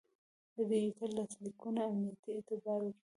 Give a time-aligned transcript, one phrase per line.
[0.55, 3.05] د ډیجیټل لاسلیکونه امنیتي اعتبار ورکوي.